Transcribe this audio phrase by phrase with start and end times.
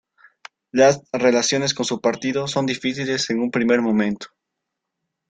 [0.71, 4.29] Las relaciones con su partido son difíciles en un primer momento.